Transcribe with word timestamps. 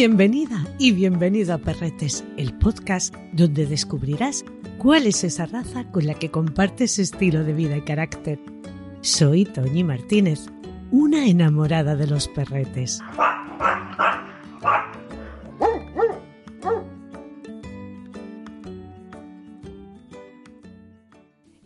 Bienvenida 0.00 0.66
y 0.78 0.92
bienvenido 0.92 1.52
a 1.52 1.58
Perretes, 1.58 2.24
el 2.38 2.56
podcast 2.56 3.14
donde 3.34 3.66
descubrirás 3.66 4.46
cuál 4.78 5.06
es 5.06 5.24
esa 5.24 5.44
raza 5.44 5.90
con 5.90 6.06
la 6.06 6.14
que 6.14 6.30
compartes 6.30 6.98
estilo 6.98 7.44
de 7.44 7.52
vida 7.52 7.76
y 7.76 7.82
carácter. 7.82 8.40
Soy 9.02 9.44
Toñi 9.44 9.84
Martínez, 9.84 10.46
una 10.90 11.26
enamorada 11.26 11.96
de 11.96 12.06
los 12.06 12.28
perretes. 12.28 13.00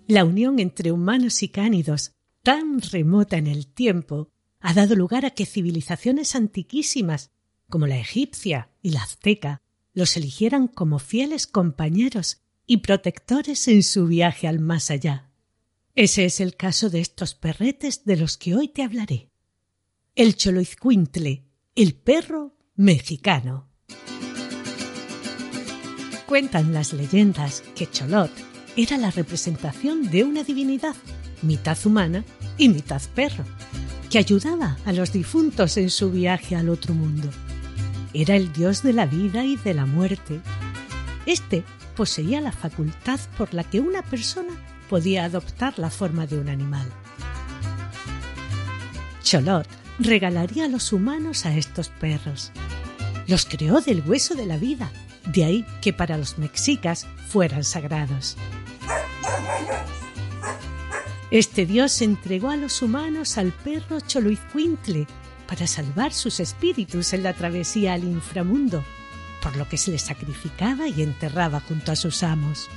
La 0.09 0.25
unión 0.25 0.59
entre 0.59 0.91
humanos 0.91 1.41
y 1.45 1.51
cánidos, 1.51 2.17
tan 2.43 2.81
remota 2.81 3.37
en 3.37 3.47
el 3.47 3.69
tiempo, 3.69 4.33
ha 4.59 4.75
dado 4.75 4.97
lugar 4.97 5.25
a 5.25 5.31
que 5.31 5.47
civilizaciones 5.47 6.35
antiquísimas 6.35 7.31
como 7.69 7.87
la 7.87 7.99
egipcia 7.99 8.71
y 8.83 8.91
la 8.91 9.03
azteca, 9.03 9.63
los 9.95 10.17
eligieran 10.17 10.69
como 10.69 10.99
fieles 10.99 11.47
compañeros 11.47 12.43
y 12.67 12.79
protectores 12.79 13.69
en 13.69 13.83
su 13.83 14.07
viaje 14.07 14.49
al 14.49 14.59
más 14.59 14.91
allá. 14.91 15.31
Ese 15.95 16.25
es 16.25 16.41
el 16.41 16.57
caso 16.57 16.91
de 16.91 17.01
estos 17.01 17.35
perretes 17.35 18.05
de 18.05 18.17
los 18.17 18.37
que 18.37 18.55
hoy 18.55 18.69
te 18.69 18.83
hablaré. 18.83 19.31
El 20.17 20.37
choloizcuintle, 20.37 21.45
el 21.77 21.95
perro 21.95 22.57
mexicano. 22.75 23.69
Cuentan 26.27 26.73
las 26.73 26.93
leyendas 26.93 27.63
que 27.77 27.89
Cholot 27.89 28.33
era 28.77 28.99
la 28.99 29.11
representación 29.11 30.11
de 30.11 30.25
una 30.25 30.43
divinidad, 30.43 30.97
mitad 31.43 31.79
humana 31.85 32.25
y 32.59 32.69
mitad 32.69 33.03
perro, 33.15 33.45
que 34.11 34.19
ayudaba 34.19 34.79
a 34.85 34.93
los 34.93 35.13
difuntos 35.13 35.77
en 35.77 35.91
su 35.91 36.11
viaje 36.11 36.57
al 36.57 36.71
otro 36.71 36.95
mundo. 36.95 37.31
Era 38.15 38.37
el 38.37 38.53
dios 38.53 38.85
de 38.85 38.93
la 38.93 39.07
vida 39.07 39.45
y 39.45 39.57
de 39.57 39.75
la 39.75 39.87
muerte. 39.87 40.41
Este 41.27 41.65
poseía 41.97 42.41
la 42.41 42.53
facultad 42.53 43.19
por 43.37 43.53
la 43.53 43.65
que 43.65 43.81
una 43.81 44.03
persona 44.03 44.53
podía 44.89 45.25
adoptar 45.25 45.81
la 45.81 45.91
forma 45.91 46.25
de 46.29 46.39
un 46.39 46.49
animal. 46.49 46.87
Cholot 49.25 49.67
regalaría 49.99 50.67
a 50.67 50.69
los 50.69 50.93
humanos 50.93 51.45
a 51.45 51.57
estos 51.57 51.89
perros. 51.89 52.53
Los 53.27 53.47
creó 53.47 53.81
del 53.81 54.03
hueso 54.07 54.37
de 54.37 54.47
la 54.47 54.59
vida, 54.59 54.93
de 55.27 55.45
ahí 55.45 55.67
que 55.83 55.93
para 55.93 56.17
los 56.17 56.39
mexicas 56.39 57.09
fueran 57.29 57.65
sagrados. 57.65 58.37
Este 61.33 61.67
dios 61.67 62.01
entregó 62.01 62.51
a 62.51 62.57
los 62.57 62.81
humanos 62.81 63.39
al 63.39 63.51
perro 63.51 63.99
Choluizcuintle 63.99 65.09
para 65.47 65.67
salvar 65.67 66.13
sus 66.13 66.41
espíritus 66.41 67.13
en 67.13 67.23
la 67.23 67.33
travesía 67.33 67.95
al 67.95 68.05
inframundo, 68.05 68.85
por 69.43 69.57
lo 69.57 69.69
que 69.69 69.77
se 69.77 69.91
les 69.91 70.03
sacrificaba 70.03 70.89
y 70.89 71.03
enterraba 71.03 71.61
junto 71.61 71.93
a 71.93 71.97
sus 71.97 72.23
amos. 72.23 72.69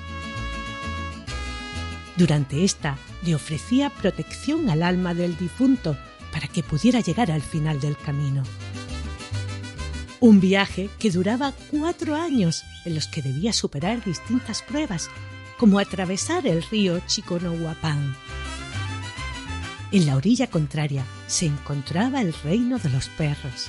Durante 2.18 2.64
esta 2.64 2.98
le 3.24 3.36
ofrecía 3.36 3.90
protección 3.90 4.70
al 4.70 4.84
alma 4.84 5.14
del 5.14 5.38
difunto 5.38 5.96
para 6.32 6.48
que 6.48 6.64
pudiera 6.64 7.00
llegar 7.00 7.32
al 7.32 7.42
final 7.42 7.80
del 7.80 7.96
camino. 7.96 8.44
Un 10.20 10.40
viaje 10.40 10.90
que 10.98 11.12
duraba 11.12 11.54
cuatro 11.70 12.16
años 12.16 12.64
en 12.86 12.96
los 12.96 13.08
que 13.08 13.22
debía 13.22 13.54
superar 13.54 14.04
distintas 14.04 14.64
pruebas, 14.64 15.12
como 15.58 15.78
atravesar 15.78 16.48
el 16.48 16.64
río 16.64 17.00
Chiconohuapán. 17.06 18.16
En 19.92 20.06
la 20.06 20.18
orilla 20.18 20.48
contraria 20.48 21.06
se 21.28 21.46
encontraba 21.46 22.22
el 22.22 22.34
reino 22.34 22.78
de 22.78 22.90
los 22.90 23.08
perros. 23.08 23.68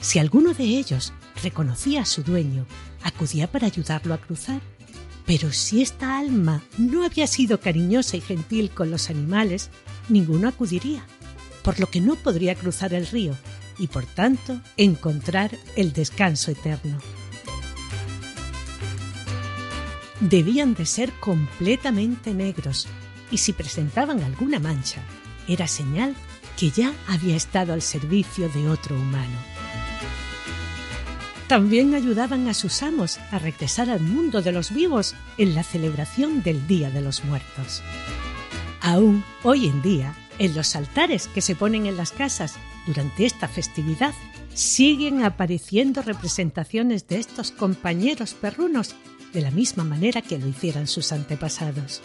Si 0.00 0.18
alguno 0.18 0.54
de 0.54 0.64
ellos 0.64 1.12
reconocía 1.42 2.02
a 2.02 2.06
su 2.06 2.22
dueño, 2.22 2.64
acudía 3.02 3.50
para 3.50 3.66
ayudarlo 3.66 4.14
a 4.14 4.18
cruzar. 4.18 4.60
Pero 5.26 5.52
si 5.52 5.82
esta 5.82 6.18
alma 6.18 6.62
no 6.78 7.04
había 7.04 7.26
sido 7.26 7.60
cariñosa 7.60 8.16
y 8.16 8.22
gentil 8.22 8.70
con 8.70 8.90
los 8.90 9.10
animales, 9.10 9.68
ninguno 10.08 10.48
acudiría, 10.48 11.04
por 11.62 11.78
lo 11.80 11.86
que 11.88 12.00
no 12.00 12.14
podría 12.14 12.54
cruzar 12.54 12.94
el 12.94 13.06
río 13.06 13.36
y 13.78 13.88
por 13.88 14.06
tanto 14.06 14.58
encontrar 14.78 15.50
el 15.76 15.92
descanso 15.92 16.50
eterno. 16.50 16.98
Debían 20.20 20.74
de 20.74 20.86
ser 20.86 21.12
completamente 21.20 22.32
negros 22.32 22.88
y 23.30 23.38
si 23.38 23.52
presentaban 23.52 24.22
alguna 24.22 24.58
mancha, 24.58 25.02
era 25.46 25.66
señal 25.66 26.14
que 26.58 26.70
ya 26.70 26.92
había 27.06 27.36
estado 27.36 27.72
al 27.72 27.82
servicio 27.82 28.48
de 28.48 28.68
otro 28.68 28.96
humano. 28.96 29.38
También 31.46 31.94
ayudaban 31.94 32.46
a 32.48 32.54
sus 32.54 32.82
amos 32.82 33.18
a 33.30 33.38
regresar 33.38 33.88
al 33.88 34.00
mundo 34.00 34.42
de 34.42 34.52
los 34.52 34.70
vivos 34.70 35.14
en 35.38 35.54
la 35.54 35.62
celebración 35.62 36.42
del 36.42 36.66
Día 36.66 36.90
de 36.90 37.00
los 37.00 37.24
Muertos. 37.24 37.82
Aún 38.82 39.24
hoy 39.42 39.66
en 39.66 39.80
día, 39.80 40.14
en 40.38 40.54
los 40.54 40.76
altares 40.76 41.26
que 41.28 41.40
se 41.40 41.56
ponen 41.56 41.86
en 41.86 41.96
las 41.96 42.12
casas 42.12 42.56
durante 42.86 43.24
esta 43.24 43.48
festividad, 43.48 44.12
siguen 44.52 45.24
apareciendo 45.24 46.02
representaciones 46.02 47.08
de 47.08 47.18
estos 47.18 47.50
compañeros 47.50 48.34
perrunos 48.34 48.94
de 49.32 49.40
la 49.40 49.50
misma 49.50 49.84
manera 49.84 50.22
que 50.22 50.38
lo 50.38 50.46
hicieran 50.46 50.86
sus 50.86 51.12
antepasados. 51.12 52.00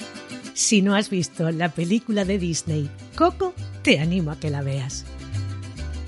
Si 0.53 0.81
no 0.81 0.95
has 0.95 1.09
visto 1.09 1.49
la 1.51 1.69
película 1.69 2.25
de 2.25 2.37
Disney 2.37 2.89
Coco, 3.15 3.53
te 3.81 3.99
animo 3.99 4.31
a 4.31 4.39
que 4.39 4.49
la 4.49 4.61
veas. 4.61 5.05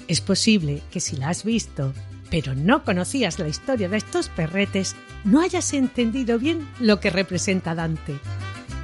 Es 0.08 0.22
posible 0.22 0.82
que 0.92 1.00
si 1.00 1.16
la 1.16 1.30
has 1.30 1.44
visto, 1.44 1.94
pero 2.30 2.54
no 2.54 2.84
conocías 2.84 3.40
la 3.40 3.48
historia 3.48 3.90
de 3.90 3.98
estos 3.98 4.30
perretes, 4.30 4.96
no 5.24 5.42
hayas 5.42 5.74
entendido 5.74 6.38
bien 6.38 6.68
lo 6.80 7.00
que 7.00 7.10
representa 7.10 7.74
Dante. 7.74 8.20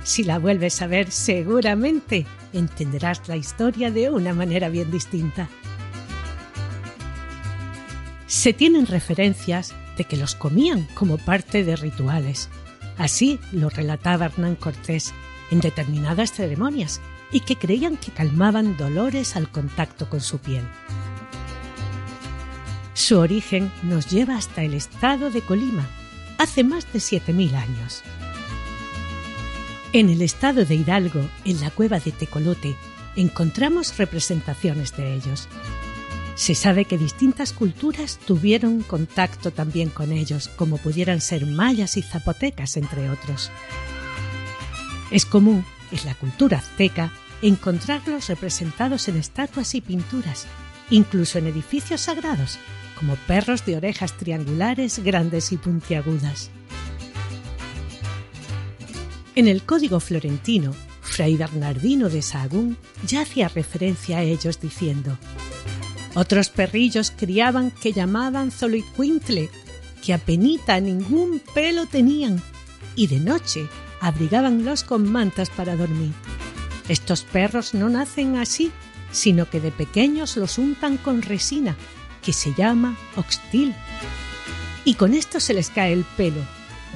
Si 0.03 0.23
la 0.23 0.39
vuelves 0.39 0.81
a 0.81 0.87
ver, 0.87 1.11
seguramente 1.11 2.25
entenderás 2.53 3.27
la 3.27 3.37
historia 3.37 3.91
de 3.91 4.09
una 4.09 4.33
manera 4.33 4.69
bien 4.69 4.89
distinta. 4.89 5.47
Se 8.41 8.53
tienen 8.53 8.87
referencias 8.87 9.75
de 9.97 10.05
que 10.05 10.17
los 10.17 10.33
comían 10.33 10.87
como 10.95 11.19
parte 11.19 11.63
de 11.63 11.75
rituales. 11.75 12.49
Así 12.97 13.39
lo 13.51 13.69
relataba 13.69 14.25
Hernán 14.25 14.55
Cortés 14.55 15.13
en 15.51 15.59
determinadas 15.59 16.31
ceremonias 16.31 17.01
y 17.31 17.41
que 17.41 17.55
creían 17.55 17.97
que 17.97 18.11
calmaban 18.11 18.77
dolores 18.77 19.35
al 19.35 19.47
contacto 19.47 20.09
con 20.09 20.21
su 20.21 20.39
piel. 20.39 20.63
Su 22.95 23.19
origen 23.19 23.71
nos 23.83 24.09
lleva 24.09 24.37
hasta 24.37 24.63
el 24.63 24.73
estado 24.73 25.29
de 25.29 25.41
Colima, 25.41 25.87
hace 26.39 26.63
más 26.63 26.91
de 26.91 26.97
7.000 26.97 27.53
años. 27.53 28.01
En 29.93 30.09
el 30.09 30.23
estado 30.23 30.65
de 30.65 30.73
Hidalgo, 30.73 31.29
en 31.45 31.61
la 31.61 31.69
cueva 31.69 31.99
de 31.99 32.11
Tecolote, 32.11 32.75
encontramos 33.15 33.99
representaciones 33.99 34.97
de 34.97 35.13
ellos. 35.13 35.47
Se 36.35 36.55
sabe 36.55 36.85
que 36.85 36.97
distintas 36.97 37.53
culturas 37.53 38.17
tuvieron 38.25 38.81
contacto 38.81 39.51
también 39.51 39.89
con 39.89 40.11
ellos, 40.11 40.47
como 40.47 40.77
pudieran 40.77 41.21
ser 41.21 41.45
mayas 41.45 41.97
y 41.97 42.01
zapotecas, 42.01 42.77
entre 42.77 43.09
otros. 43.09 43.51
Es 45.11 45.25
común, 45.25 45.65
en 45.91 46.05
la 46.05 46.15
cultura 46.15 46.57
azteca, 46.57 47.11
encontrarlos 47.41 48.29
representados 48.29 49.07
en 49.07 49.17
estatuas 49.17 49.75
y 49.75 49.81
pinturas, 49.81 50.47
incluso 50.89 51.37
en 51.37 51.47
edificios 51.47 52.01
sagrados, 52.01 52.59
como 52.97 53.15
perros 53.15 53.65
de 53.65 53.77
orejas 53.77 54.13
triangulares 54.17 54.99
grandes 54.99 55.51
y 55.51 55.57
puntiagudas. 55.57 56.49
En 59.35 59.47
el 59.47 59.63
Código 59.63 59.99
Florentino, 59.99 60.73
Fray 61.01 61.35
Bernardino 61.35 62.09
de 62.09 62.21
Sahagún 62.21 62.77
ya 63.05 63.21
hacía 63.21 63.47
referencia 63.49 64.19
a 64.19 64.23
ellos 64.23 64.61
diciendo 64.61 65.17
Otros 66.13 66.49
perrillos 66.49 67.11
criaban 67.11 67.71
que 67.71 67.93
llamaban 67.93 68.51
Zoloicuintle, 68.51 69.49
que 70.03 70.13
apenita 70.13 70.79
ningún 70.79 71.41
pelo 71.53 71.85
tenían, 71.85 72.41
y 72.95 73.07
de 73.07 73.19
noche 73.19 73.67
abrigábanlos 74.01 74.83
con 74.83 75.09
mantas 75.09 75.49
para 75.49 75.75
dormir. 75.75 76.11
Estos 76.89 77.21
perros 77.21 77.73
no 77.73 77.87
nacen 77.87 78.37
así, 78.37 78.71
sino 79.11 79.49
que 79.49 79.61
de 79.61 79.71
pequeños 79.71 80.35
los 80.35 80.57
untan 80.57 80.97
con 80.97 81.21
resina, 81.21 81.77
que 82.21 82.33
se 82.33 82.53
llama 82.53 82.97
oxtil. 83.15 83.73
Y 84.83 84.95
con 84.95 85.13
esto 85.13 85.39
se 85.39 85.53
les 85.53 85.69
cae 85.69 85.93
el 85.93 86.03
pelo, 86.03 86.41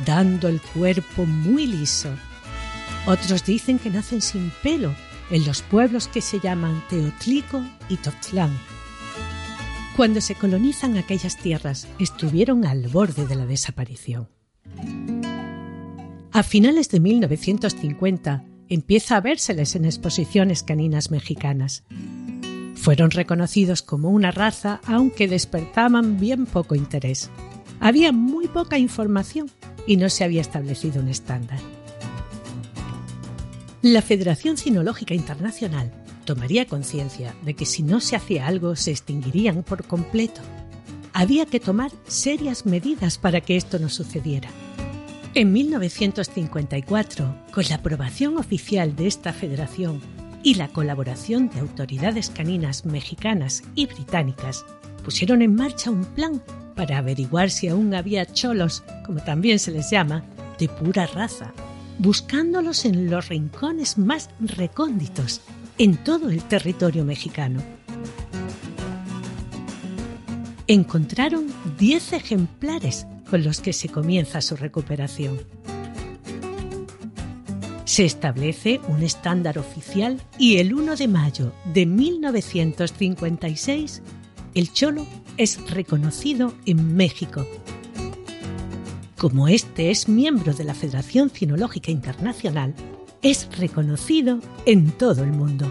dando 0.06 0.48
el 0.50 0.60
cuerpo 0.60 1.26
muy 1.26 1.68
liso. 1.68 2.10
Otros 3.06 3.46
dicen 3.46 3.80
que 3.80 3.90
nacen 3.90 4.22
sin 4.22 4.52
pelo 4.64 4.94
en 5.30 5.46
los 5.46 5.62
pueblos 5.62 6.08
que 6.08 6.22
se 6.22 6.40
llaman 6.40 6.84
Teotlico 6.90 7.64
y 7.88 7.98
Totlán. 7.98 8.52
Cuando 9.96 10.20
se 10.20 10.36
colonizan 10.36 10.98
aquellas 10.98 11.38
tierras, 11.38 11.88
estuvieron 12.00 12.66
al 12.66 12.90
borde 12.90 13.26
de 13.26 13.36
la 13.36 13.46
desaparición. 13.46 14.28
A 16.34 16.44
finales 16.44 16.90
de 16.90 17.00
1950 17.00 18.44
empieza 18.68 19.16
a 19.16 19.22
vérseles 19.22 19.74
en 19.78 19.86
exposiciones 19.86 20.64
caninas 20.64 21.12
mexicanas. 21.12 21.86
Fueron 22.76 23.10
reconocidos 23.12 23.82
como 23.82 24.10
una 24.10 24.32
raza 24.32 24.82
aunque 24.86 25.30
despertaban 25.30 26.20
bien 26.20 26.46
poco 26.46 26.76
interés. 26.76 27.30
Había 27.80 28.12
muy 28.12 28.50
poca 28.50 28.78
información 28.78 29.50
y 29.88 29.96
no 29.96 30.10
se 30.10 30.26
había 30.26 30.42
establecido 30.42 31.02
un 31.02 31.08
estándar. 31.08 31.60
La 33.82 34.02
Federación 34.02 34.58
Cinológica 34.58 35.14
Internacional 35.14 36.05
tomaría 36.26 36.66
conciencia 36.66 37.36
de 37.44 37.54
que 37.54 37.66
si 37.66 37.84
no 37.84 38.02
se 38.02 38.16
hacía 38.16 38.48
algo 38.48 38.76
se 38.76 38.92
extinguirían 38.92 39.64
por 39.64 39.86
completo. 39.86 40.42
Había 41.14 41.46
que 41.46 41.60
tomar 41.62 41.92
serias 42.08 42.66
medidas 42.66 43.18
para 43.18 43.40
que 43.40 43.56
esto 43.56 43.80
no 43.80 43.88
sucediera. 43.88 44.50
En 45.34 45.54
1954, 45.54 47.36
con 47.54 47.64
la 47.70 47.76
aprobación 47.76 48.38
oficial 48.38 48.96
de 48.96 49.08
esta 49.08 49.32
federación 49.32 50.02
y 50.44 50.56
la 50.56 50.68
colaboración 50.70 51.50
de 51.50 51.60
autoridades 51.60 52.30
caninas 52.30 52.86
mexicanas 52.86 53.64
y 53.76 53.86
británicas, 53.86 54.66
pusieron 55.04 55.42
en 55.42 55.56
marcha 55.56 55.92
un 55.92 56.06
plan 56.06 56.42
para 56.76 56.98
averiguar 56.98 57.50
si 57.50 57.68
aún 57.68 57.94
había 57.94 58.26
cholos, 58.26 58.84
como 59.06 59.22
también 59.24 59.60
se 59.60 59.72
les 59.72 59.90
llama, 59.90 60.24
de 60.60 60.68
pura 60.68 61.06
raza, 61.08 61.54
buscándolos 62.00 62.86
en 62.86 63.10
los 63.10 63.30
rincones 63.30 63.98
más 63.98 64.30
recónditos 64.40 65.42
en 65.78 65.98
todo 65.98 66.30
el 66.30 66.42
territorio 66.44 67.04
mexicano. 67.04 67.62
Encontraron 70.68 71.48
10 71.78 72.14
ejemplares 72.14 73.06
con 73.30 73.44
los 73.44 73.60
que 73.62 73.74
se 73.74 73.90
comienza 73.90 74.42
su 74.42 74.56
recuperación. 74.56 75.40
Se 77.86 78.06
establece 78.06 78.82
un 78.88 79.04
estándar 79.04 79.60
oficial 79.60 80.20
y 80.40 80.58
el 80.58 80.74
1 80.74 80.96
de 80.96 81.08
mayo 81.08 81.54
de 81.74 81.86
1956 81.86 84.02
el 84.56 84.72
cholo 84.72 85.06
es 85.38 85.70
reconocido 85.70 86.54
en 86.66 86.96
México. 86.96 87.46
Como 89.18 89.48
este 89.48 89.92
es 89.92 90.08
miembro 90.08 90.54
de 90.54 90.64
la 90.64 90.74
Federación 90.74 91.30
Cinológica 91.30 91.92
Internacional, 91.92 92.74
es 93.26 93.50
reconocido 93.58 94.40
en 94.68 94.92
todo 94.92 95.24
el 95.24 95.32
mundo. 95.32 95.66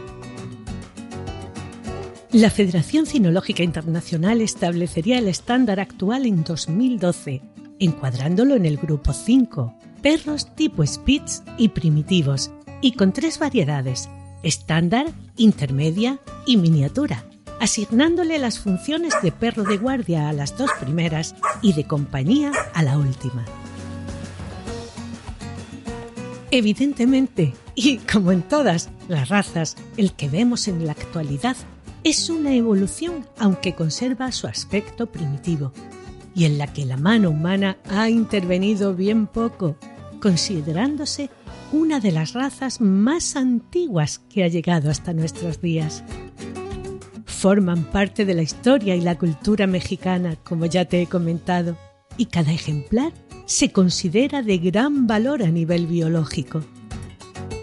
La 2.33 2.51
Federación 2.51 3.07
Cinológica 3.07 3.63
Internacional 3.63 4.41
establecería 4.41 5.21
el 5.21 5.29
estándar 5.29 5.79
actual 5.79 6.27
en 6.27 6.43
2012, 6.43 7.43
encuadrándolo 7.79 8.57
en 8.57 8.67
el 8.67 8.77
grupo 8.77 9.13
5, 9.13 9.73
perros 10.03 10.53
tipo 10.57 10.85
Spitz 10.85 11.45
y 11.57 11.69
primitivos, 11.69 12.51
y 12.81 12.95
con 12.95 13.13
tres 13.13 13.39
variedades, 13.39 14.09
estándar, 14.43 15.07
intermedia 15.37 16.19
y 16.47 16.57
miniatura, 16.57 17.25
asignándole 17.61 18.41
las 18.41 18.59
funciones 18.59 19.15
de 19.23 19.31
perro 19.31 19.63
de 19.63 19.77
guardia 19.77 20.29
a 20.29 20.33
las 20.33 20.59
dos 20.59 20.73
primeras 20.81 21.37
y 21.63 21.75
de 21.75 21.87
compañía 21.87 22.51
a 22.75 22.83
la 22.83 22.99
última. 22.99 23.45
Evidentemente, 26.57 27.53
y 27.75 27.97
como 27.97 28.31
en 28.31 28.43
todas 28.43 28.89
las 29.09 29.29
razas, 29.29 29.75
el 29.97 30.13
que 30.13 30.29
vemos 30.29 30.69
en 30.69 30.87
la 30.87 30.93
actualidad 30.93 31.57
es 32.05 32.31
una 32.31 32.55
evolución 32.55 33.27
aunque 33.41 33.75
conserva 33.75 34.31
su 34.31 34.47
aspecto 34.47 35.11
primitivo, 35.11 35.73
y 36.33 36.45
en 36.45 36.57
la 36.57 36.73
que 36.73 36.85
la 36.85 36.97
mano 36.97 37.31
humana 37.31 37.77
ha 37.91 38.09
intervenido 38.09 38.95
bien 38.95 39.27
poco, 39.27 39.77
considerándose 40.23 41.29
una 41.73 41.99
de 41.99 42.13
las 42.13 42.35
razas 42.35 42.81
más 42.81 43.35
antiguas 43.35 44.21
que 44.21 44.45
ha 44.45 44.49
llegado 44.49 44.91
hasta 44.91 45.13
nuestros 45.13 45.61
días. 45.61 46.05
Forman 47.25 47.83
parte 47.83 48.25
de 48.25 48.35
la 48.35 48.43
historia 48.43 48.95
y 48.95 49.01
la 49.01 49.19
cultura 49.19 49.67
mexicana, 49.67 50.37
como 50.45 50.67
ya 50.67 50.85
te 50.85 51.03
he 51.03 51.09
comentado, 51.09 51.77
y 52.17 52.27
cada 52.27 52.53
ejemplar 52.53 53.13
se 53.47 53.73
considera 53.73 54.43
de 54.43 54.59
gran 54.59 55.07
valor 55.07 55.43
a 55.43 55.51
nivel 55.51 55.87
biológico. 55.87 56.63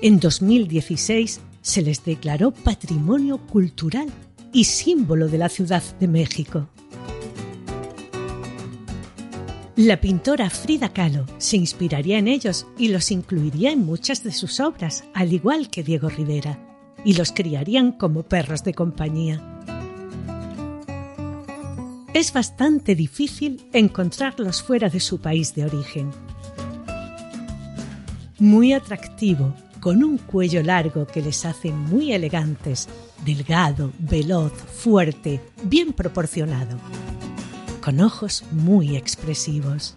En 0.02 0.20
2016 0.20 1.40
se 1.62 1.82
les 1.82 2.04
declaró 2.04 2.52
Patrimonio 2.52 3.38
Cultural 3.38 4.08
y 4.54 4.66
símbolo 4.66 5.28
de 5.28 5.38
la 5.38 5.50
Ciudad 5.50 5.84
de 6.00 6.08
México. 6.08 6.68
La 9.76 10.00
pintora 10.00 10.50
Frida 10.50 10.90
Kahlo 10.90 11.26
se 11.38 11.58
inspiraría 11.58 12.20
en 12.20 12.28
ellos 12.28 12.68
y 12.78 12.90
los 12.90 13.10
incluiría 13.10 13.72
en 13.72 13.86
muchas 13.86 14.24
de 14.24 14.32
sus 14.32 14.60
obras, 14.60 15.06
al 15.14 15.34
igual 15.34 15.70
que 15.70 15.82
Diego 15.82 16.10
Rivera, 16.10 16.60
y 17.04 17.14
los 17.14 17.32
criarían 17.32 17.92
como 17.92 18.24
perros 18.24 18.64
de 18.64 18.74
compañía. 18.74 19.61
Es 22.14 22.34
bastante 22.34 22.94
difícil 22.94 23.70
encontrarlos 23.72 24.62
fuera 24.62 24.90
de 24.90 25.00
su 25.00 25.22
país 25.22 25.56
de 25.56 25.64
origen. 25.64 26.12
Muy 28.38 28.74
atractivo, 28.74 29.56
con 29.80 30.04
un 30.04 30.18
cuello 30.18 30.62
largo 30.62 31.08
que 31.08 31.22
les 31.22 31.46
hace 31.46 31.72
muy 31.72 32.12
elegantes, 32.12 32.90
delgado, 33.24 33.94
veloz, 33.98 34.52
fuerte, 34.52 35.40
bien 35.64 35.94
proporcionado, 35.94 36.78
con 37.82 38.02
ojos 38.02 38.44
muy 38.52 38.98
expresivos. 38.98 39.96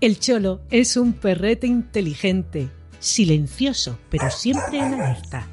El 0.00 0.20
cholo 0.20 0.60
es 0.70 0.96
un 0.96 1.12
perrete 1.12 1.66
inteligente, 1.66 2.68
silencioso, 3.00 3.98
pero 4.10 4.30
siempre 4.30 4.78
en 4.78 4.94
alerta 4.94 5.48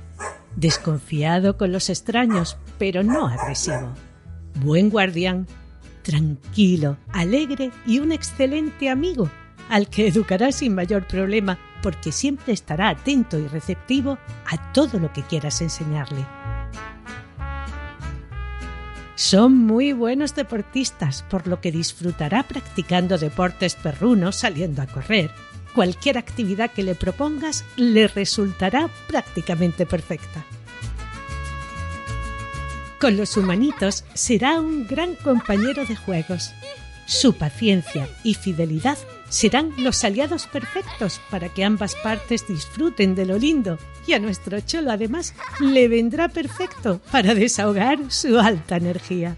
desconfiado 0.57 1.55
con 1.55 1.71
los 1.71 1.89
extraños, 1.89 2.57
pero 2.77 3.03
no 3.03 3.27
agresivo. 3.27 3.93
Buen 4.55 4.89
guardián, 4.89 5.47
tranquilo, 6.01 6.97
alegre 7.13 7.71
y 7.85 7.99
un 7.99 8.11
excelente 8.11 8.89
amigo, 8.89 9.29
al 9.69 9.87
que 9.87 10.07
educará 10.07 10.51
sin 10.51 10.75
mayor 10.75 11.07
problema 11.07 11.57
porque 11.81 12.11
siempre 12.11 12.53
estará 12.53 12.89
atento 12.89 13.37
y 13.37 13.47
receptivo 13.47 14.17
a 14.45 14.73
todo 14.73 14.99
lo 14.99 15.13
que 15.13 15.21
quieras 15.21 15.61
enseñarle. 15.61 16.25
Son 19.15 19.57
muy 19.57 19.93
buenos 19.93 20.35
deportistas, 20.35 21.23
por 21.23 21.47
lo 21.47 21.59
que 21.59 21.71
disfrutará 21.71 22.43
practicando 22.43 23.17
deportes 23.17 23.75
perrunos 23.75 24.35
saliendo 24.35 24.81
a 24.81 24.87
correr, 24.87 25.31
cualquier 25.77 26.17
actividad 26.17 26.71
que 26.71 26.81
le 26.81 26.95
propongas 26.95 27.63
le 27.75 28.07
resultará 28.07 28.89
prácticamente 29.07 29.85
perfecta. 29.85 30.43
Con 32.99 33.15
los 33.15 33.37
humanitos 33.37 34.03
será 34.15 34.59
un 34.59 34.87
gran 34.87 35.13
compañero 35.13 35.85
de 35.85 35.95
juegos. 35.95 36.51
Su 37.05 37.33
paciencia 37.33 38.09
y 38.23 38.33
fidelidad 38.33 38.97
serán 39.29 39.71
los 39.77 40.03
aliados 40.03 40.47
perfectos 40.47 41.21
para 41.29 41.49
que 41.49 41.63
ambas 41.63 41.93
partes 41.93 42.47
disfruten 42.47 43.13
de 43.13 43.27
lo 43.27 43.37
lindo 43.37 43.77
y 44.07 44.13
a 44.13 44.19
nuestro 44.19 44.59
cholo 44.61 44.89
además 44.89 45.35
le 45.59 45.87
vendrá 45.89 46.27
perfecto 46.27 47.01
para 47.11 47.35
desahogar 47.35 47.99
su 48.09 48.39
alta 48.39 48.77
energía. 48.77 49.37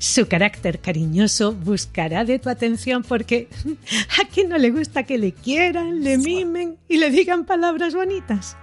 Su 0.00 0.28
carácter 0.28 0.80
cariñoso 0.80 1.52
buscará 1.52 2.24
de 2.24 2.38
tu 2.38 2.48
atención 2.48 3.02
porque 3.02 3.50
a 4.18 4.26
quién 4.26 4.48
no 4.48 4.56
le 4.56 4.70
gusta 4.70 5.02
que 5.02 5.18
le 5.18 5.32
quieran, 5.32 6.02
le 6.02 6.16
mimen 6.16 6.78
y 6.88 6.96
le 6.96 7.10
digan 7.10 7.44
palabras 7.44 7.94
bonitas. 7.94 8.56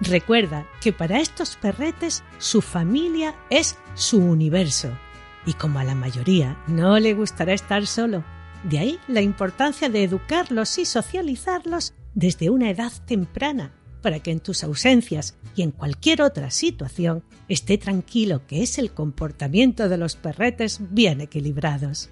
Recuerda 0.00 0.68
que 0.80 0.92
para 0.92 1.18
estos 1.18 1.56
perretes 1.56 2.22
su 2.38 2.62
familia 2.62 3.34
es 3.50 3.76
su 3.94 4.18
universo 4.18 4.96
y 5.44 5.54
como 5.54 5.80
a 5.80 5.84
la 5.84 5.96
mayoría 5.96 6.56
no 6.68 6.96
le 7.00 7.14
gustará 7.14 7.52
estar 7.52 7.88
solo, 7.88 8.22
de 8.62 8.78
ahí 8.78 9.00
la 9.08 9.22
importancia 9.22 9.88
de 9.88 10.04
educarlos 10.04 10.78
y 10.78 10.84
socializarlos 10.84 11.94
desde 12.14 12.48
una 12.48 12.70
edad 12.70 12.92
temprana 13.06 13.72
para 14.04 14.20
que 14.20 14.30
en 14.30 14.40
tus 14.40 14.62
ausencias 14.64 15.34
y 15.56 15.62
en 15.62 15.70
cualquier 15.70 16.20
otra 16.20 16.50
situación 16.50 17.24
esté 17.48 17.78
tranquilo 17.78 18.46
que 18.46 18.62
es 18.62 18.76
el 18.76 18.90
comportamiento 18.90 19.88
de 19.88 19.96
los 19.96 20.14
perretes 20.14 20.78
bien 20.90 21.22
equilibrados. 21.22 22.10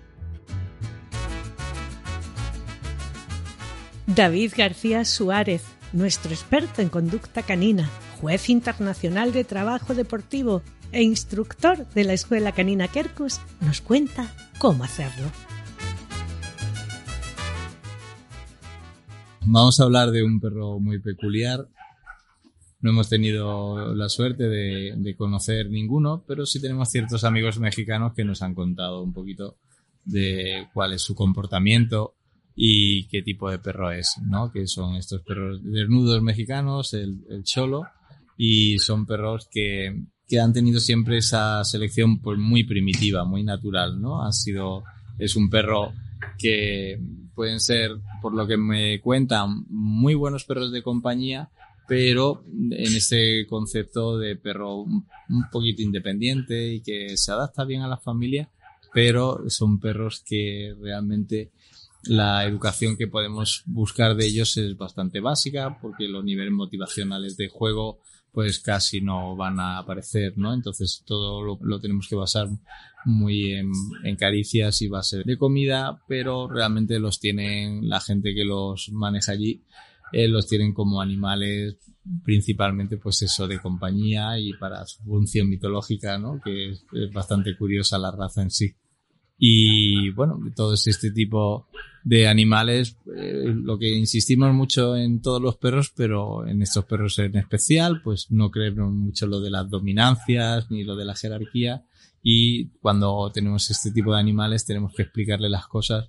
David 4.07 4.55
García 4.57 5.05
Suárez, 5.05 5.65
nuestro 5.93 6.33
experto 6.33 6.81
en 6.81 6.89
conducta 6.89 7.43
canina, 7.43 7.91
juez 8.23 8.49
internacional 8.49 9.35
de 9.35 9.45
trabajo 9.45 9.95
deportivo 9.95 10.63
e 10.93 11.03
instructor 11.03 11.87
de 11.91 12.05
la 12.05 12.15
Escuela 12.15 12.53
Canina 12.53 12.89
Kerkus, 12.89 13.39
nos 13.61 13.83
cuenta 13.83 14.35
cómo 14.59 14.83
hacerlo. 14.83 15.31
Vamos 19.45 19.79
a 19.79 19.85
hablar 19.85 20.11
de 20.11 20.23
un 20.23 20.41
perro 20.41 20.79
muy 20.81 20.99
peculiar. 21.01 21.69
No 22.83 22.91
hemos 22.91 23.09
tenido 23.09 23.95
la 23.95 24.09
suerte 24.09 24.49
de, 24.49 25.15
conocer 25.17 25.71
ninguno, 25.71 26.25
pero 26.27 26.45
sí 26.45 26.61
tenemos 26.61 26.91
ciertos 26.91 27.23
amigos 27.23 27.61
mexicanos 27.61 28.13
que 28.13 28.25
nos 28.25 28.43
han 28.43 28.55
contado 28.55 29.03
un 29.03 29.13
poquito 29.13 29.57
de 30.05 30.67
cuál 30.75 30.93
es 30.93 31.03
su 31.03 31.15
comportamiento 31.15 32.15
y 32.57 33.07
qué 33.07 33.23
tipo 33.23 33.49
de 33.49 33.61
perro 33.61 33.93
es, 33.93 34.17
¿no? 34.27 34.51
Que 34.51 34.67
son 34.67 34.97
estos 34.97 35.23
perros 35.23 35.61
desnudos 35.63 36.23
mexicanos, 36.23 36.93
el, 36.93 37.25
el 37.31 37.45
cholo, 37.45 37.85
y 38.37 38.81
son 38.81 39.07
perros 39.07 39.49
que, 39.49 40.03
que, 40.29 40.41
han 40.41 40.53
tenido 40.53 40.81
siempre 40.81 41.19
esa 41.19 41.65
selección 41.65 42.21
pues, 42.21 42.37
muy 42.37 42.65
primitiva, 42.65 43.25
muy 43.25 43.45
natural, 43.45 44.01
¿no? 44.01 44.25
Ha 44.25 44.33
sido, 44.33 44.83
es 45.19 45.37
un 45.37 45.49
perro 45.49 45.93
que 46.37 47.01
pueden 47.35 47.61
ser, 47.61 47.93
por 48.21 48.35
lo 48.35 48.47
que 48.47 48.57
me 48.57 49.01
cuentan, 49.01 49.65
muy 49.69 50.15
buenos 50.15 50.45
perros 50.45 50.73
de 50.73 50.83
compañía, 50.83 51.49
pero 51.89 52.45
en 52.47 52.95
este 52.95 53.47
concepto 53.47 54.19
de 54.19 54.37
perro 54.37 54.77
un, 54.77 55.07
poquito 55.51 55.83
independiente 55.83 56.75
y 56.75 56.81
que 56.83 57.17
se 57.17 57.33
adapta 57.33 57.65
bien 57.65 57.83
a 57.83 57.89
la 57.89 57.99
familia, 57.99 58.51
pero 58.93 59.45
son 59.49 59.81
perros 59.81 60.23
que 60.25 60.75
realmente 60.81 61.53
la 62.05 62.45
educación 62.45 62.97
que 62.97 63.07
podemos 63.07 63.63
buscar 63.67 64.17
de 64.17 64.27
ellos 64.27 64.57
es 64.57 64.77
bastante 64.77 65.21
básica 65.21 65.79
porque 65.81 66.09
los 66.09 66.25
niveles 66.25 66.53
motivacionales 66.53 67.37
de 67.37 67.49
juego 67.49 68.01
pues 68.33 68.61
casi 68.61 69.03
no 69.03 69.37
van 69.37 69.61
a 69.61 69.79
aparecer, 69.79 70.33
¿no? 70.37 70.55
Entonces 70.55 71.03
todo 71.05 71.43
lo, 71.43 71.81
tenemos 71.81 72.09
que 72.09 72.17
basar 72.17 72.49
muy 73.05 73.53
en, 73.53 73.71
caricias 74.17 74.81
y 74.81 74.89
base 74.89 75.23
de 75.23 75.37
comida, 75.37 76.03
pero 76.09 76.49
realmente 76.49 76.99
los 76.99 77.21
tienen 77.21 77.89
la 77.89 78.01
gente 78.01 78.35
que 78.35 78.45
los 78.45 78.91
maneja 78.91 79.33
allí, 79.33 79.63
eh, 80.13 80.29
los 80.29 80.47
tienen 80.47 80.73
como 80.73 81.01
animales 81.01 81.77
principalmente 82.25 82.97
pues 82.97 83.23
eso 83.23 83.47
de 83.47 83.61
compañía 83.61 84.39
y 84.39 84.53
para 84.55 84.85
su 84.87 85.03
función 85.03 85.49
mitológica, 85.49 86.19
¿no? 86.19 86.41
Que 86.45 86.71
es, 86.71 86.85
bastante 87.13 87.57
curiosa 87.57 87.99
la 87.99 88.11
raza 88.11 88.43
en 88.43 88.51
sí. 88.51 88.75
Y 89.39 90.11
bueno, 90.11 90.39
todo 90.55 90.75
este 90.75 91.11
tipo 91.11 91.67
de 92.05 92.29
animales, 92.29 92.97
eh, 93.17 93.53
lo 93.55 93.79
que 93.79 93.89
insistimos 93.91 94.53
mucho 94.53 94.97
en 94.97 95.21
todos 95.21 95.41
los 95.41 95.57
perros, 95.57 95.93
pero 95.97 96.47
en 96.47 96.63
estos 96.63 96.85
perros 96.85 97.19
en 97.19 97.37
especial, 97.37 98.03
pues 98.03 98.31
no 98.31 98.51
creemos 98.51 98.93
mucho 98.93 99.27
lo 99.27 99.41
de 99.41 99.51
las 99.51 99.69
dominancias 99.69 100.71
ni 100.71 100.85
lo 100.85 100.95
de 100.97 101.05
la 101.05 101.17
jerarquía. 101.17 101.85
Y 102.23 102.69
cuando 102.81 103.31
tenemos 103.33 103.69
este 103.71 103.91
tipo 103.91 104.13
de 104.15 104.21
animales 104.21 104.65
tenemos 104.65 104.95
que 104.95 105.03
explicarle 105.03 105.49
las 105.49 105.67
cosas 105.67 106.09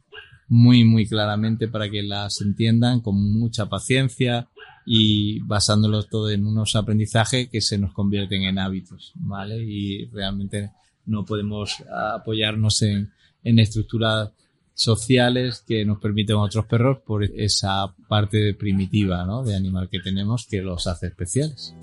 muy, 0.53 0.83
muy 0.83 1.07
claramente 1.07 1.67
para 1.67 1.89
que 1.89 2.03
las 2.03 2.39
entiendan 2.39 3.01
con 3.01 3.15
mucha 3.15 3.65
paciencia 3.69 4.49
y 4.85 5.39
basándolos 5.39 6.09
todo 6.09 6.29
en 6.29 6.45
unos 6.45 6.75
aprendizajes 6.75 7.49
que 7.49 7.59
se 7.59 7.79
nos 7.79 7.91
convierten 7.91 8.43
en 8.43 8.59
hábitos, 8.59 9.13
¿vale? 9.15 9.63
Y 9.63 10.05
realmente 10.11 10.71
no 11.07 11.25
podemos 11.25 11.83
apoyarnos 12.15 12.83
en, 12.83 13.11
en 13.43 13.57
estructuras 13.57 14.29
sociales 14.75 15.63
que 15.67 15.85
nos 15.85 15.99
permiten 15.99 16.35
otros 16.35 16.67
perros 16.67 16.99
por 17.03 17.23
esa 17.23 17.91
parte 18.07 18.53
primitiva 18.53 19.25
¿no? 19.25 19.43
de 19.43 19.55
animal 19.55 19.89
que 19.89 20.01
tenemos 20.01 20.45
que 20.45 20.61
los 20.61 20.85
hace 20.85 21.07
especiales. 21.07 21.73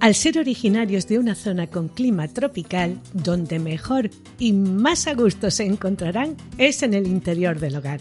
Al 0.00 0.14
ser 0.14 0.38
originarios 0.38 1.06
de 1.08 1.18
una 1.18 1.34
zona 1.34 1.66
con 1.66 1.88
clima 1.88 2.26
tropical, 2.26 2.98
donde 3.12 3.58
mejor 3.58 4.08
y 4.38 4.54
más 4.54 5.06
a 5.06 5.12
gusto 5.12 5.50
se 5.50 5.66
encontrarán 5.66 6.36
es 6.56 6.82
en 6.82 6.94
el 6.94 7.06
interior 7.06 7.60
del 7.60 7.76
hogar. 7.76 8.00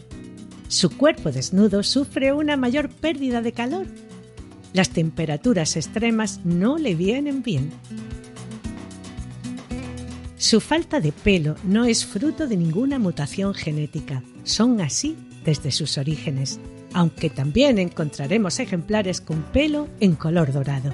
Su 0.70 0.96
cuerpo 0.96 1.29
desnudo 1.29 1.84
sufre 1.84 2.32
una 2.32 2.56
mayor 2.56 2.89
pérdida 2.89 3.41
de 3.41 3.51
calor. 3.51 3.86
Las 4.72 4.91
temperaturas 4.91 5.75
extremas 5.75 6.39
no 6.46 6.77
le 6.77 6.96
vienen 6.96 7.44
bien. 7.44 7.70
Su 10.38 10.62
falta 10.62 11.01
de 11.01 11.12
pelo 11.12 11.56
no 11.65 11.84
es 11.84 12.06
fruto 12.06 12.48
de 12.48 12.56
ninguna 12.56 12.98
mutación 12.98 13.53
genética, 13.53 14.24
son 14.46 14.79
así 14.79 15.18
desde 15.44 15.72
sus 15.72 15.98
orígenes, 15.98 16.62
aunque 16.94 17.29
también 17.29 17.77
encontraremos 17.77 18.62
ejemplares 18.62 19.20
con 19.20 19.41
pelo 19.41 19.89
en 20.00 20.15
color 20.15 20.53
dorado. 20.53 20.94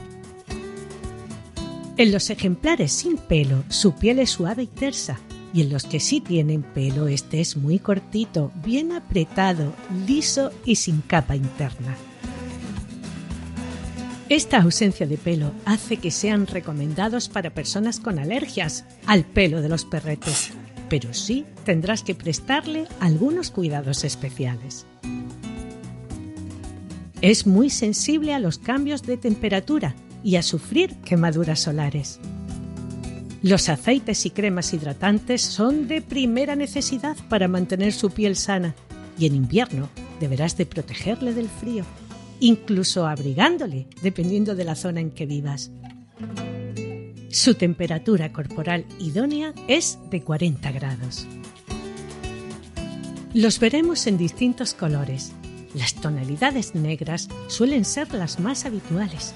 En 1.97 2.11
los 2.11 2.29
ejemplares 2.29 2.91
sin 2.91 3.15
pelo, 3.15 3.63
su 3.69 3.93
piel 3.93 4.19
es 4.19 4.31
suave 4.31 4.63
y 4.63 4.67
tersa, 4.67 5.17
y 5.53 5.61
en 5.61 5.71
los 5.71 5.85
que 5.85 6.01
sí 6.01 6.19
tienen 6.19 6.61
pelo, 6.61 7.07
este 7.07 7.39
es 7.39 7.55
muy 7.55 7.79
cortito, 7.79 8.51
bien 8.65 8.91
apretado, 8.91 9.73
liso 10.05 10.51
y 10.65 10.75
sin 10.75 10.99
capa 10.99 11.37
interna. 11.37 11.95
Esta 14.27 14.61
ausencia 14.61 15.07
de 15.07 15.17
pelo 15.17 15.53
hace 15.63 15.95
que 15.95 16.11
sean 16.11 16.47
recomendados 16.47 17.29
para 17.29 17.53
personas 17.53 18.01
con 18.01 18.19
alergias 18.19 18.83
al 19.05 19.23
pelo 19.23 19.61
de 19.61 19.69
los 19.69 19.85
perretes, 19.85 20.51
pero 20.89 21.13
sí 21.13 21.45
tendrás 21.63 22.03
que 22.03 22.13
prestarle 22.13 22.87
algunos 22.99 23.51
cuidados 23.51 24.03
especiales. 24.03 24.85
Es 27.21 27.47
muy 27.47 27.69
sensible 27.69 28.33
a 28.33 28.39
los 28.39 28.57
cambios 28.57 29.03
de 29.03 29.15
temperatura 29.15 29.95
y 30.25 30.35
a 30.35 30.43
sufrir 30.43 30.93
quemaduras 31.05 31.61
solares. 31.61 32.19
Los 33.41 33.69
aceites 33.69 34.25
y 34.25 34.31
cremas 34.31 34.73
hidratantes 34.73 35.41
son 35.41 35.87
de 35.87 36.01
primera 36.01 36.57
necesidad 36.57 37.15
para 37.29 37.47
mantener 37.47 37.93
su 37.93 38.09
piel 38.09 38.35
sana 38.35 38.75
y 39.17 39.27
en 39.27 39.35
invierno 39.35 39.87
deberás 40.19 40.57
de 40.57 40.65
protegerle 40.65 41.33
del 41.33 41.47
frío 41.47 41.85
incluso 42.39 43.07
abrigándole, 43.07 43.87
dependiendo 44.01 44.55
de 44.55 44.63
la 44.63 44.75
zona 44.75 45.01
en 45.01 45.11
que 45.11 45.25
vivas. 45.25 45.71
Su 47.29 47.55
temperatura 47.55 48.31
corporal 48.31 48.85
idónea 48.99 49.53
es 49.67 49.99
de 50.09 50.21
40 50.21 50.71
grados. 50.71 51.27
Los 53.33 53.59
veremos 53.59 54.07
en 54.07 54.17
distintos 54.17 54.73
colores. 54.73 55.33
Las 55.73 55.95
tonalidades 55.95 56.73
negras 56.73 57.27
suelen 57.47 57.83
ser 57.83 58.13
las 58.13 58.39
más 58.39 58.65
habituales. 58.65 59.33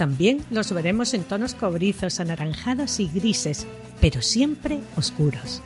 También 0.00 0.42
los 0.50 0.72
veremos 0.72 1.12
en 1.12 1.24
tonos 1.24 1.54
cobrizos, 1.54 2.20
anaranjados 2.20 3.00
y 3.00 3.08
grises, 3.08 3.66
pero 4.00 4.22
siempre 4.22 4.80
oscuros. 4.96 5.60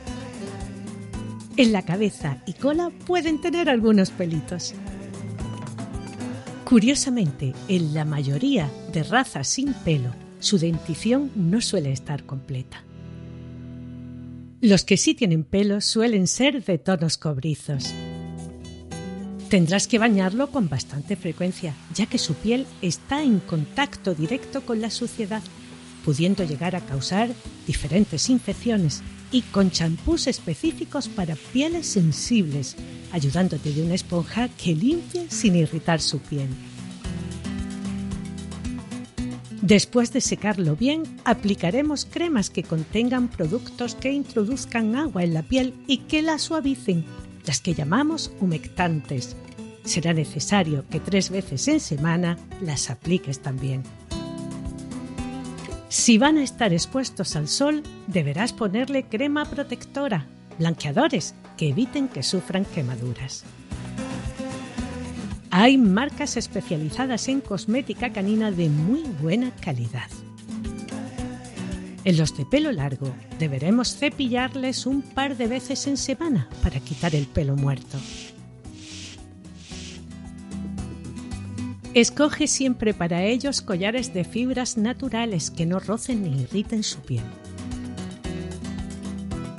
En 1.55 1.71
la 1.71 1.83
cabeza 1.83 2.43
y 2.45 2.51
cola 2.51 2.91
pueden 3.05 3.39
tener 3.39 3.69
algunos 3.69 4.11
pelitos. 4.11 4.73
Curiosamente, 6.65 7.53
en 7.69 7.93
la 7.93 8.03
mayoría 8.03 8.69
de 8.91 9.03
razas 9.03 9.47
sin 9.47 9.71
pelo, 9.73 10.13
su 10.41 10.57
dentición 10.57 11.31
no 11.37 11.61
suele 11.61 11.93
estar 11.93 12.25
completa. 12.25 12.83
Los 14.59 14.83
que 14.83 14.97
sí 14.97 15.13
tienen 15.15 15.45
pelo 15.45 15.79
suelen 15.79 16.27
ser 16.27 16.61
de 16.61 16.77
tonos 16.77 17.17
cobrizos. 17.17 17.95
Tendrás 19.49 19.87
que 19.87 19.99
bañarlo 19.99 20.49
con 20.49 20.69
bastante 20.69 21.15
frecuencia, 21.15 21.75
ya 21.93 22.07
que 22.07 22.17
su 22.17 22.33
piel 22.33 22.65
está 22.81 23.21
en 23.21 23.39
contacto 23.39 24.15
directo 24.15 24.65
con 24.65 24.81
la 24.81 24.89
suciedad, 24.89 25.43
pudiendo 26.03 26.43
llegar 26.43 26.75
a 26.75 26.81
causar 26.81 27.29
diferentes 27.67 28.29
infecciones 28.29 29.03
y 29.31 29.43
con 29.43 29.69
champús 29.69 30.27
específicos 30.27 31.07
para 31.07 31.35
pieles 31.53 31.85
sensibles, 31.85 32.75
ayudándote 33.11 33.71
de 33.71 33.83
una 33.83 33.95
esponja 33.95 34.49
que 34.49 34.73
limpie 34.73 35.27
sin 35.29 35.55
irritar 35.55 36.01
su 36.01 36.19
piel. 36.19 36.49
Después 39.61 40.13
de 40.13 40.21
secarlo 40.21 40.75
bien, 40.75 41.03
aplicaremos 41.23 42.05
cremas 42.05 42.51
que 42.51 42.61
contengan 42.61 43.29
productos 43.29 43.95
que 43.95 44.11
introduzcan 44.11 44.95
agua 44.95 45.23
en 45.23 45.33
la 45.33 45.41
piel 45.41 45.73
y 45.87 45.99
que 45.99 46.21
la 46.21 46.37
suavicen, 46.37 47.03
las 47.45 47.59
que 47.59 47.73
llamamos 47.73 48.31
humectantes. 48.39 49.35
Será 49.83 50.13
necesario 50.13 50.85
que 50.89 50.99
tres 50.99 51.29
veces 51.29 51.67
en 51.67 51.79
semana 51.79 52.37
las 52.61 52.89
apliques 52.89 53.39
también. 53.39 53.83
Si 55.89 56.17
van 56.17 56.37
a 56.37 56.43
estar 56.43 56.73
expuestos 56.73 57.35
al 57.35 57.47
sol, 57.47 57.83
deberás 58.07 58.51
ponerle 58.51 59.03
crema 59.03 59.45
protectora, 59.45 60.25
blanqueadores 60.59 61.35
que 61.57 61.69
eviten 61.69 62.07
que 62.07 62.23
sufran 62.23 62.65
quemaduras. 62.65 63.45
Hay 65.51 65.77
marcas 65.77 66.35
especializadas 66.35 67.29
en 67.29 67.39
cosmética 67.39 68.11
canina 68.11 68.51
de 68.51 68.67
muy 68.67 69.03
buena 69.21 69.51
calidad. 69.55 70.09
En 72.05 72.17
los 72.17 72.37
de 72.37 72.45
pelo 72.45 72.71
largo 72.71 73.11
deberemos 73.39 73.97
cepillarles 73.97 74.85
un 74.85 75.01
par 75.01 75.35
de 75.37 75.47
veces 75.47 75.87
en 75.87 75.97
semana 75.97 76.47
para 76.61 76.79
quitar 76.79 77.15
el 77.15 77.25
pelo 77.25 77.55
muerto. 77.55 77.97
Escoge 81.95 82.45
siempre 82.45 82.93
para 82.93 83.23
ellos 83.23 83.61
collares 83.61 84.13
de 84.13 84.23
fibras 84.23 84.77
naturales 84.77 85.49
que 85.49 85.65
no 85.65 85.79
rocen 85.79 86.23
ni 86.23 86.41
irriten 86.41 86.83
su 86.83 86.99
piel. 86.99 87.23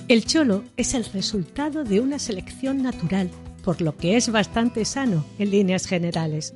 El 0.06 0.24
cholo 0.24 0.62
es 0.76 0.94
el 0.94 1.04
resultado 1.06 1.82
de 1.82 1.98
una 1.98 2.20
selección 2.20 2.80
natural, 2.80 3.28
por 3.64 3.80
lo 3.80 3.96
que 3.96 4.16
es 4.16 4.30
bastante 4.30 4.84
sano 4.84 5.24
en 5.40 5.50
líneas 5.50 5.86
generales, 5.86 6.54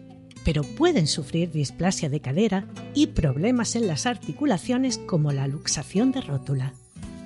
pero 0.50 0.64
pueden 0.64 1.06
sufrir 1.06 1.52
displasia 1.52 2.08
de 2.08 2.18
cadera 2.18 2.64
y 2.92 3.06
problemas 3.06 3.76
en 3.76 3.86
las 3.86 4.04
articulaciones 4.04 4.98
como 4.98 5.30
la 5.30 5.46
luxación 5.46 6.10
de 6.10 6.22
rótula. 6.22 6.74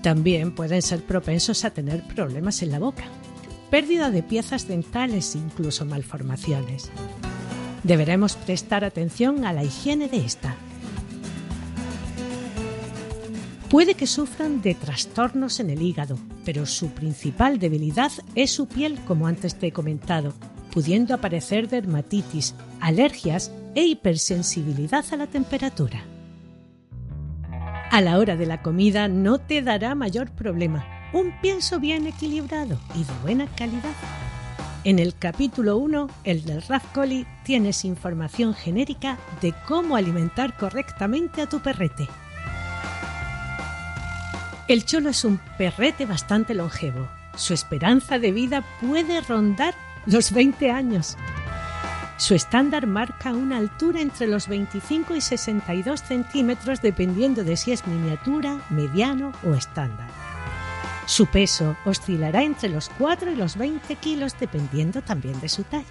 También 0.02 0.54
pueden 0.54 0.82
ser 0.82 1.02
propensos 1.02 1.64
a 1.64 1.70
tener 1.70 2.02
problemas 2.02 2.60
en 2.60 2.70
la 2.70 2.78
boca, 2.78 3.04
pérdida 3.70 4.10
de 4.10 4.22
piezas 4.22 4.68
dentales 4.68 5.34
e 5.34 5.38
incluso 5.38 5.86
malformaciones. 5.86 6.90
Deberemos 7.82 8.36
prestar 8.36 8.84
atención 8.84 9.46
a 9.46 9.54
la 9.54 9.64
higiene 9.64 10.08
de 10.08 10.18
esta. 10.18 10.54
Puede 13.70 13.94
que 13.94 14.06
sufran 14.06 14.60
de 14.60 14.74
trastornos 14.74 15.60
en 15.60 15.70
el 15.70 15.80
hígado, 15.80 16.18
pero 16.44 16.66
su 16.66 16.90
principal 16.90 17.58
debilidad 17.58 18.12
es 18.34 18.50
su 18.50 18.66
piel, 18.66 19.00
como 19.06 19.26
antes 19.26 19.54
te 19.54 19.68
he 19.68 19.72
comentado, 19.72 20.34
pudiendo 20.74 21.14
aparecer 21.14 21.68
dermatitis, 21.68 22.56
alergias 22.80 23.52
e 23.76 23.84
hipersensibilidad 23.84 25.04
a 25.12 25.16
la 25.16 25.28
temperatura. 25.28 26.02
A 27.92 28.00
la 28.00 28.18
hora 28.18 28.34
de 28.34 28.44
la 28.44 28.60
comida 28.60 29.06
no 29.06 29.38
te 29.38 29.62
dará 29.62 29.94
mayor 29.94 30.32
problema, 30.32 30.84
un 31.12 31.32
pienso 31.40 31.78
bien 31.78 32.08
equilibrado 32.08 32.76
y 32.96 33.04
de 33.04 33.12
buena 33.22 33.46
calidad. 33.54 33.94
En 34.82 34.98
el 34.98 35.16
capítulo 35.16 35.76
1, 35.76 36.08
el 36.24 36.44
del 36.44 36.64
Collie, 36.92 37.24
tienes 37.44 37.84
información 37.84 38.52
genérica 38.52 39.16
de 39.40 39.54
cómo 39.68 39.94
alimentar 39.94 40.56
correctamente 40.56 41.40
a 41.40 41.48
tu 41.48 41.60
perrete. 41.60 42.08
El 44.66 44.84
cholo 44.84 45.10
es 45.10 45.24
un 45.24 45.38
perrete 45.56 46.04
bastante 46.04 46.52
longevo. 46.52 47.08
Su 47.36 47.54
esperanza 47.54 48.18
de 48.18 48.32
vida 48.32 48.64
puede 48.80 49.20
rondar 49.20 49.74
los 50.06 50.32
20 50.32 50.70
años. 50.70 51.16
Su 52.16 52.34
estándar 52.34 52.86
marca 52.86 53.32
una 53.32 53.56
altura 53.56 54.00
entre 54.00 54.26
los 54.26 54.48
25 54.48 55.16
y 55.16 55.20
62 55.20 56.00
centímetros 56.00 56.80
dependiendo 56.80 57.42
de 57.42 57.56
si 57.56 57.72
es 57.72 57.86
miniatura, 57.86 58.60
mediano 58.70 59.32
o 59.44 59.54
estándar. 59.54 60.08
Su 61.06 61.26
peso 61.26 61.76
oscilará 61.84 62.42
entre 62.42 62.68
los 62.68 62.88
4 62.98 63.32
y 63.32 63.34
los 63.34 63.56
20 63.56 63.96
kilos 63.96 64.36
dependiendo 64.38 65.02
también 65.02 65.38
de 65.40 65.48
su 65.48 65.64
talla. 65.64 65.84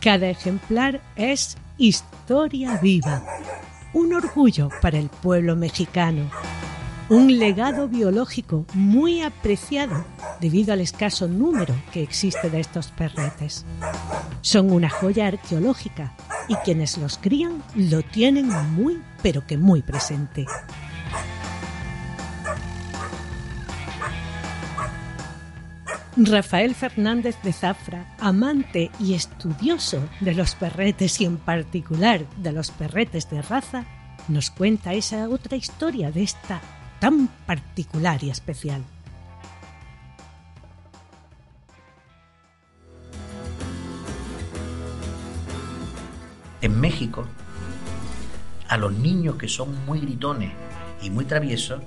Cada 0.00 0.28
ejemplar 0.28 1.00
es 1.16 1.56
historia 1.78 2.76
viva, 2.82 3.24
un 3.94 4.12
orgullo 4.12 4.68
para 4.82 4.98
el 4.98 5.08
pueblo 5.08 5.56
mexicano, 5.56 6.30
un 7.14 7.38
legado 7.38 7.86
biológico 7.86 8.66
muy 8.74 9.22
apreciado 9.22 10.04
debido 10.40 10.72
al 10.72 10.80
escaso 10.80 11.28
número 11.28 11.72
que 11.92 12.02
existe 12.02 12.50
de 12.50 12.58
estos 12.58 12.88
perretes. 12.88 13.64
Son 14.40 14.72
una 14.72 14.90
joya 14.90 15.28
arqueológica 15.28 16.12
y 16.48 16.56
quienes 16.56 16.98
los 16.98 17.16
crían 17.18 17.62
lo 17.76 18.02
tienen 18.02 18.48
muy 18.74 19.00
pero 19.22 19.46
que 19.46 19.56
muy 19.56 19.80
presente. 19.80 20.44
Rafael 26.16 26.74
Fernández 26.74 27.36
de 27.44 27.52
Zafra, 27.52 28.12
amante 28.18 28.90
y 28.98 29.14
estudioso 29.14 30.02
de 30.18 30.34
los 30.34 30.56
perretes 30.56 31.20
y 31.20 31.26
en 31.26 31.36
particular 31.36 32.26
de 32.38 32.50
los 32.50 32.72
perretes 32.72 33.30
de 33.30 33.40
raza, 33.40 33.84
nos 34.26 34.50
cuenta 34.50 34.94
esa 34.94 35.28
otra 35.28 35.56
historia 35.56 36.10
de 36.10 36.22
esta 36.22 36.60
tan 37.04 37.28
particular 37.46 38.24
y 38.24 38.30
especial. 38.30 38.82
En 46.62 46.80
México, 46.80 47.26
a 48.70 48.78
los 48.78 48.90
niños 48.94 49.36
que 49.36 49.48
son 49.48 49.84
muy 49.84 50.00
gritones 50.00 50.50
y 51.02 51.10
muy 51.10 51.26
traviesos, 51.26 51.82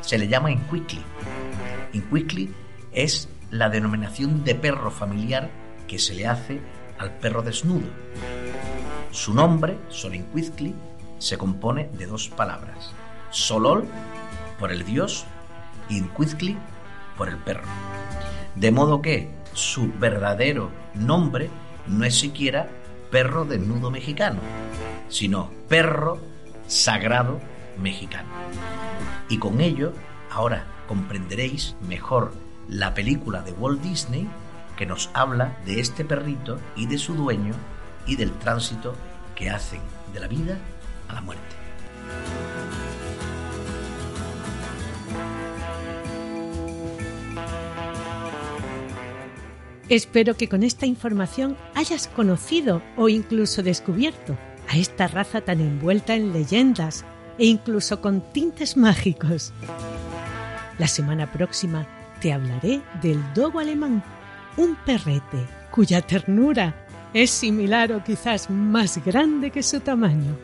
se 0.00 0.18
les 0.18 0.28
llama 0.28 0.52
incuicli. 0.52 1.02
Incuicli 1.92 2.54
es 2.92 3.28
la 3.50 3.68
denominación 3.70 4.44
de 4.44 4.54
perro 4.54 4.92
familiar 4.92 5.50
que 5.88 5.98
se 5.98 6.14
le 6.14 6.28
hace 6.28 6.60
al 7.00 7.10
perro 7.10 7.42
desnudo. 7.42 7.88
Su 9.10 9.34
nombre, 9.34 9.78
Solincuizcli, 9.88 10.72
se 11.18 11.38
compone 11.38 11.88
de 11.98 12.06
dos 12.06 12.28
palabras, 12.28 12.92
Solol 13.32 13.88
por 14.64 14.72
el 14.72 14.86
dios 14.86 15.26
y 15.90 15.98
Incuizcli 15.98 16.56
por 17.18 17.28
el 17.28 17.36
perro. 17.36 17.68
De 18.54 18.70
modo 18.70 19.02
que 19.02 19.28
su 19.52 19.92
verdadero 19.92 20.70
nombre 20.94 21.50
no 21.86 22.06
es 22.06 22.18
siquiera 22.18 22.70
perro 23.10 23.44
desnudo 23.44 23.90
mexicano, 23.90 24.40
sino 25.10 25.50
perro 25.68 26.18
sagrado 26.66 27.40
mexicano. 27.78 28.30
Y 29.28 29.36
con 29.36 29.60
ello, 29.60 29.92
ahora 30.30 30.64
comprenderéis 30.88 31.76
mejor 31.86 32.32
la 32.66 32.94
película 32.94 33.42
de 33.42 33.52
Walt 33.52 33.82
Disney 33.82 34.26
que 34.78 34.86
nos 34.86 35.10
habla 35.12 35.58
de 35.66 35.78
este 35.78 36.06
perrito 36.06 36.58
y 36.74 36.86
de 36.86 36.96
su 36.96 37.12
dueño 37.12 37.52
y 38.06 38.16
del 38.16 38.32
tránsito 38.38 38.94
que 39.34 39.50
hacen 39.50 39.82
de 40.14 40.20
la 40.20 40.26
vida 40.26 40.56
a 41.10 41.12
la 41.12 41.20
muerte. 41.20 41.54
Espero 49.88 50.34
que 50.36 50.48
con 50.48 50.62
esta 50.62 50.86
información 50.86 51.56
hayas 51.74 52.08
conocido 52.08 52.82
o 52.96 53.08
incluso 53.08 53.62
descubierto 53.62 54.36
a 54.68 54.78
esta 54.78 55.08
raza 55.08 55.42
tan 55.42 55.60
envuelta 55.60 56.14
en 56.14 56.32
leyendas 56.32 57.04
e 57.38 57.46
incluso 57.46 58.00
con 58.00 58.22
tintes 58.32 58.76
mágicos. 58.76 59.52
La 60.78 60.88
semana 60.88 61.30
próxima 61.30 61.86
te 62.20 62.32
hablaré 62.32 62.80
del 63.02 63.20
dogo 63.34 63.60
alemán, 63.60 64.02
un 64.56 64.74
perrete 64.86 65.46
cuya 65.70 66.00
ternura 66.00 66.86
es 67.12 67.30
similar 67.30 67.92
o 67.92 68.02
quizás 68.02 68.48
más 68.48 69.04
grande 69.04 69.50
que 69.50 69.62
su 69.62 69.80
tamaño. 69.80 70.36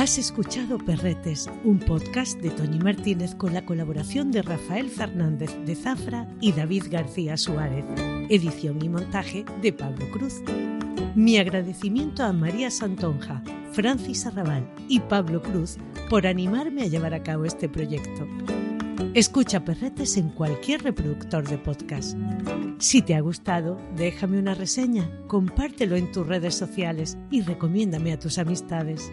Has 0.00 0.16
escuchado 0.16 0.78
Perretes, 0.78 1.50
un 1.62 1.78
podcast 1.78 2.40
de 2.40 2.48
Toñi 2.48 2.78
Martínez 2.78 3.34
con 3.34 3.52
la 3.52 3.66
colaboración 3.66 4.30
de 4.32 4.40
Rafael 4.40 4.88
Fernández 4.88 5.54
de 5.66 5.74
Zafra 5.74 6.26
y 6.40 6.52
David 6.52 6.84
García 6.90 7.36
Suárez. 7.36 7.84
Edición 8.30 8.82
y 8.82 8.88
montaje 8.88 9.44
de 9.60 9.74
Pablo 9.74 10.10
Cruz. 10.10 10.36
Mi 11.14 11.36
agradecimiento 11.36 12.24
a 12.24 12.32
María 12.32 12.70
Santonja, 12.70 13.42
Francis 13.72 14.24
Arrabal 14.24 14.66
y 14.88 15.00
Pablo 15.00 15.42
Cruz 15.42 15.76
por 16.08 16.26
animarme 16.26 16.84
a 16.84 16.86
llevar 16.86 17.12
a 17.12 17.22
cabo 17.22 17.44
este 17.44 17.68
proyecto. 17.68 18.26
Escucha 19.12 19.66
Perretes 19.66 20.16
en 20.16 20.30
cualquier 20.30 20.82
reproductor 20.82 21.46
de 21.46 21.58
podcast. 21.58 22.16
Si 22.78 23.02
te 23.02 23.14
ha 23.14 23.20
gustado, 23.20 23.78
déjame 23.96 24.38
una 24.38 24.54
reseña, 24.54 25.10
compártelo 25.26 25.96
en 25.96 26.10
tus 26.10 26.26
redes 26.26 26.54
sociales 26.54 27.18
y 27.30 27.42
recomiéndame 27.42 28.14
a 28.14 28.18
tus 28.18 28.38
amistades. 28.38 29.12